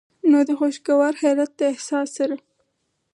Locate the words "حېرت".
1.21-1.51